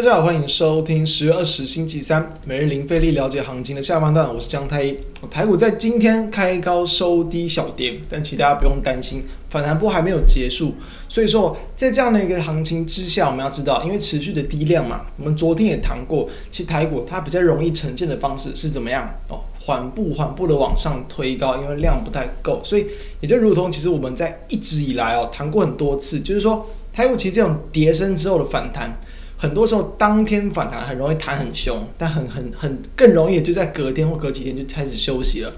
[0.00, 4.96] 大家好，欢迎收听十月二十星期三每日零费力了解行情的下半段，我是江太一。
[5.30, 10.74] 台股在今天开高收低小跌，但其实大家不用担心，反弹波还没有结束。
[11.06, 19.40] 所以说，在这样的一个行情之下，我们要知道，因为持续的低量嘛，我们昨天也谈过，其实台股它比较容易呈现的方式是怎么样哦？
[19.58, 22.86] 缓步缓步的往上推高，因为量不太够，所以
[23.20, 28.98] 也就如同其实我们在一直以来哦谈过很多次，就是说台股其实这种跌升之后的反弹。
[29.40, 35.50] 很多时候当天反弹很容易弹很凶，但很很很更容易就在隔天或隔几天就开始休息了。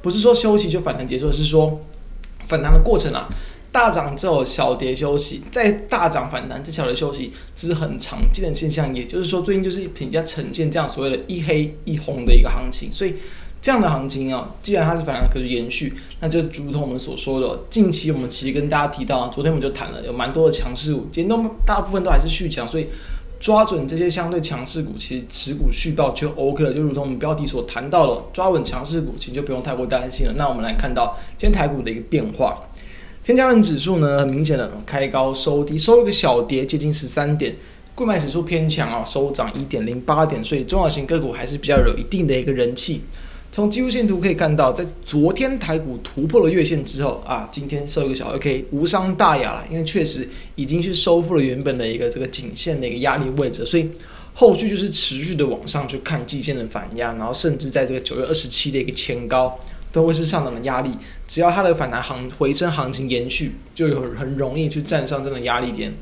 [0.00, 1.78] 不是说休息就反弹结束，是说
[2.48, 3.28] 反弹的过程啊，
[3.70, 8.94] 大涨之后小跌休息，在大涨反弹之小跌休息，这是很常见的现象。
[8.94, 12.90] 也就是说，最近就是比较呈现这样所谓的一黑一红的一个行情。
[12.90, 13.16] 所以
[13.60, 22.86] 这样的行情啊，既然它是反弹可以延续，那就如同我们所说的，近期我们其实跟大家提到，昨天我们就谈了有蛮多的强势股，今天都大部分都还是续强，所以。
[23.38, 30.32] 抓准这些相对强势股，其实持股续报就 OK 了，就如同我们标题所谈到的，抓稳强势股，其实就不用太过担心了。
[30.36, 32.58] 那我们来看到今天台股的一个变化，
[33.22, 37.54] 天加文指数呢，很明显的开高收低，收一个小跌，接近十三点，
[37.94, 43.02] 购买指数偏强啊，收涨一点零八点，所以中小型个股还是比较有一定的一个人气。
[43.52, 49.64] 从技术线图可以看到，在昨天台股突破了月线之后啊，今天收一个小 OK，无伤大雅了。
[49.70, 53.88] 因为确实已经去收复了原本的一个这个颈线的一个压力位置，所以
[54.34, 59.58] 后续就是持续的往上去看季线的反压，然后甚至在这个九月二十七的一个前高
[59.90, 60.90] 都会是上涨的压力。
[61.26, 65.94] 只要它的反弹行回升行情延续，就有很容易去站上这个压力点。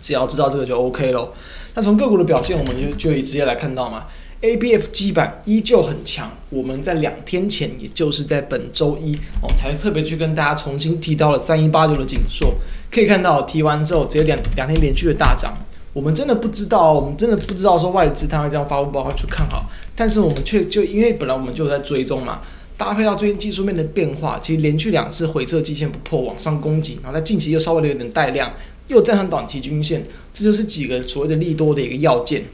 [0.00, 1.32] 只要知道这个就 OK 喽。
[1.74, 4.06] 那从个股的表现，我们就就以直接来看到嘛。
[4.42, 12.54] A B F 基板依旧很强，我们在两天前，也就是在本周一哦，才特别去跟大家重新提到了三一八九的紧缩，
[12.90, 15.56] 可以看到提完之后直接两两天连续的大涨。
[15.94, 22.42] 我们真的不知道，我们真的不知道说外资他会这样发布报告去看好，但是我们却就因为本来我们就在追踪嘛，
[22.76, 28.52] 搭配到最近技术面的变化，其实连续两次回撤基线不破往上攻击，然后在近期又稍微的有点带量，
[28.88, 32.44] 又站上短期均线，这就是几个所谓的利多的一个要件。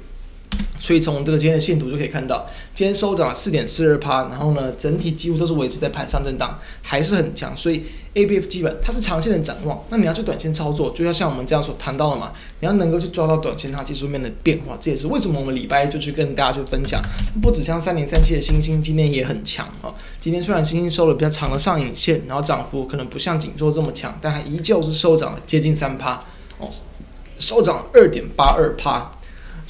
[0.78, 7.56] 所以从这个今天的线图就可以看到，今天收涨了四点四二趴，然后呢，整体几乎都是维持在盘上震荡，还是很强。
[7.56, 9.80] 所以 A B F 基本它是长线的展望。
[9.90, 14.76] 那你要去短线操作，就要像我们这样所谈到的嘛，你要能够去抓到短线它技术面的变化。
[14.80, 17.00] 这也是为什么我们礼拜一就去跟大家去分享，
[17.40, 19.94] 不止像三零三七的星星今天也很强啊。
[20.20, 26.24] 今天虽然星星收了比较长的上影线，然后涨幅可能不像景硕这么强，但它依旧是收涨了接近三趴
[26.58, 26.68] 哦，
[27.38, 29.08] 收涨二点八二趴。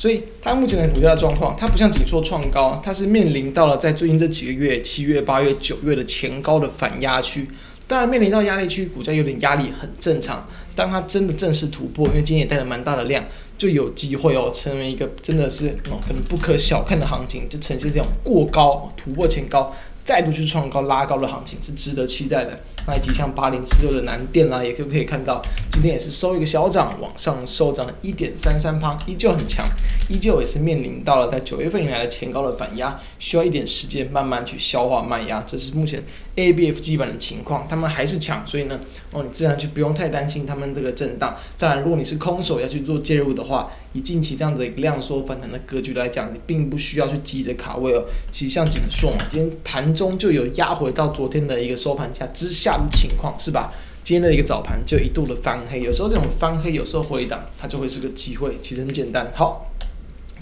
[0.02, 7.46] 所以它目前的股价状况，它不像紧缩创高，它是面临到了在最近这几个月，七月、八月、九月的前高的反压区。
[7.86, 10.44] 当然面临到压力区，股价有点压力很正常。
[10.74, 13.24] 当它真的正式突破，因为今天也带了蛮大的量，
[13.56, 19.72] 就有机会哦，成为一个真的是哦，可能不可小看的行情，就呈现这种过高突破前高。
[20.04, 22.58] 再度去创高拉高的行情是值得期待的。
[22.86, 29.66] 那以及像八零四六的南电啦，也可不可以看到，今天也是收一个小涨，往上收涨了一点三三趴，依旧很强，
[30.08, 35.42] 依旧也是面临到了在九月份以来的前高的反压，需要一点时间慢慢去消化慢压。
[35.46, 36.02] 这是目前
[36.36, 41.36] A B F 基本的情况，他们还是强，所以呢，哦，你自然就不用太担心他们这个震荡。
[41.58, 48.04] 当然，如果你是空手要去做介入的话，以近期这样子一个量缩反弹的格局来讲，你并不需要去急着卡位哦。
[48.30, 53.72] 其实像景硕嘛，今天盘中就有压回到昨天的一个收盘价之下的情况，是吧？
[54.02, 58.56] 今天的一个早盘就一度的翻黑，有时候这种翻黑，有时候回档，它就会是个机会。
[58.60, 59.30] 其实很简单。
[59.32, 59.71] 好，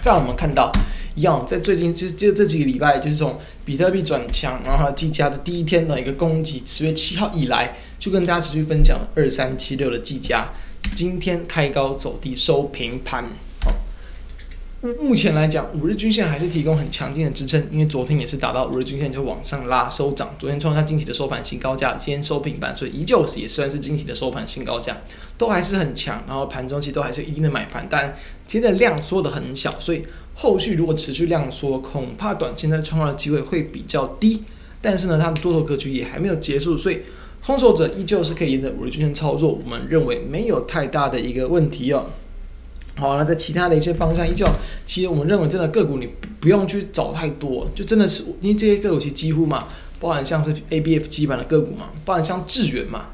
[0.03, 0.73] 在我们看到
[1.15, 10.49] 一样，在最近就就这几个礼拜，就是从比特币转强，然后计价的第一天的一个攻击，十月七号以来，就跟大家持续分享二三七六的计价。
[10.95, 13.25] 今天开高走低收平盘，
[14.83, 24.97] 目前来讲，五日均线还是提供很强劲的支撑，因为昨天也是达到五日均线就往上拉收涨，昨天创下惊喜的收盘新高价，今天收平盘，所以依旧是也算是惊喜的收盘新高价，
[25.37, 26.25] 都还是很强。
[26.27, 28.17] 然后盘中其实都还是一定的买盘，但
[28.47, 30.03] 今天的量缩的很小，所以
[30.35, 34.45] 后续如果持续量缩，恐怕短线的创造的机会会比较低。
[34.81, 37.01] 但是呢，它的多头格局也还没有结束，所以。
[37.43, 42.05] 空手者依旧是可以沿着五日均线操作，我们认为没有太大的一个问题哦。
[42.97, 44.47] 好，那在其他的一些方向依旧，
[44.85, 46.09] 其实我们认为真的个股你
[46.39, 53.07] 不用去找太多，就真的是因为这些个股其实几乎嘛，包含像是 ABF 基板的个股嘛，包含像智远嘛，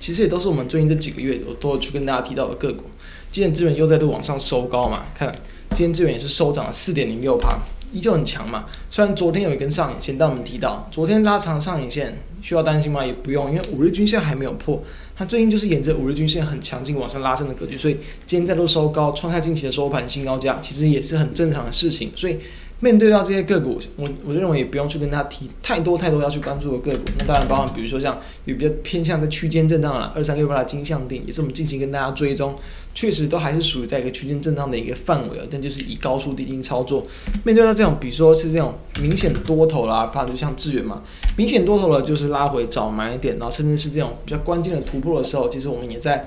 [0.00, 2.84] 其实也都是我们最近这几个月我都有去跟大家提到的个股。
[3.30, 5.30] 今天资源又再度往上收高嘛，看
[5.70, 7.58] 今天资源也是收涨了四点零六趴，
[7.94, 8.66] 依旧很强嘛。
[8.90, 12.18] 虽然昨天有一根上影线，但我们提到昨天拉长上影线。
[12.44, 13.02] 需要担心吗？
[13.02, 14.82] 也不用，因为五日均线还没有破，
[15.16, 17.96] 它最近就是沿着五日均线很强劲往上拉升的格局，所以
[18.26, 22.12] 今天再度收高，创下近期的收盘新高价，其实也是很正常的事情。
[22.14, 22.36] 所以
[22.84, 27.04] 面对到这些个股，我我认为也不用去跟他提太多太多要去关注的个股。
[27.18, 32.54] 那当然包含比如说像有比较偏向在区间震荡了，二三六八的金像电也是我们近期跟大家追踪。
[32.96, 37.04] 确实都还是属于在一个区间震荡的一个范围啊，但就是以高速低进操作。
[37.42, 41.02] 面对到这种，比如说是这种明显多头啦，不然就像智原嘛，
[41.36, 46.24] 明显多头了就是拉回找买点，然后甚至是这种比较关键的突破的时候，其实我们也在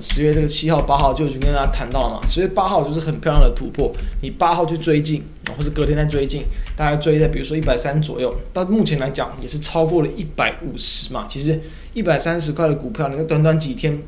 [0.00, 2.26] 十月这个七号、八号就已经跟大家谈到了嘛。
[2.26, 3.92] 十月八号就是很漂亮的突破，
[4.22, 5.24] 你八号去追进，
[5.56, 6.44] 或是隔天再追进，
[6.76, 11.26] 大概追在比如说一百三左右，到目前来讲也是超过了一百五十嘛。
[11.28, 11.60] 其实
[11.94, 14.02] 一百三十块的股票，你看短短几天。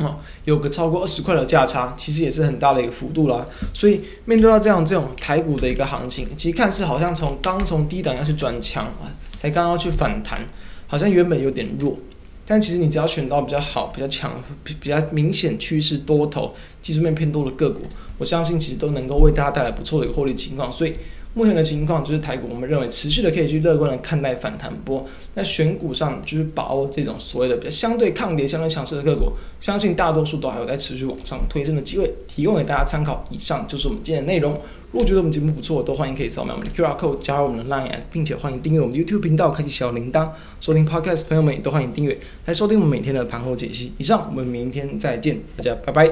[0.00, 0.14] 哦，
[0.44, 3.44] 有个超过二十块的价差，其实也是很大的一个幅度啦。
[3.74, 9.10] 所以面对到这样这种台股的一个行情，其实看似好像从刚从低档要去转强啊，
[9.42, 10.46] 才刚刚去反弹，
[10.86, 11.98] 好像原本有点弱，
[12.48, 17.82] 但其实你只要选到比较好、比较强、比比较明显趋势多头、技术面偏多的个股，
[18.16, 20.72] 我相信其实都能够为大家带来不错的一个获利情况。
[20.72, 20.92] 所以。
[21.38, 25.06] 目前的情况就是台股，我们认为持续的可以去乐观的看待反弹波。
[25.34, 29.30] 那选股上就是把握这种所谓的比较相对抗跌、相对强势的个股，
[29.60, 33.24] 相信大多数都还有在持续往上推升的机会，提供给大家参考。
[33.30, 34.52] 以上就是我们今天的内容。
[34.90, 40.28] 如果觉得我们节目不错，都欢迎可以扫描我们的 QR code 加入我们的 Line，并且欢迎订阅我们的 YouTube 频道，开启小铃铛。
[40.60, 43.92] 收听 Podcast 朋友们也都欢迎订阅来收听我们每天的盘后解析。
[43.98, 46.10] 以上，我们明天再见，大家拜拜。